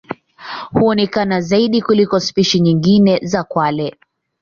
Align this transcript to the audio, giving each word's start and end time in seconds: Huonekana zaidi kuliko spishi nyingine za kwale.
Huonekana 0.73 1.41
zaidi 1.41 1.81
kuliko 1.81 2.19
spishi 2.19 2.59
nyingine 2.59 3.19
za 3.23 3.43
kwale. 3.43 3.95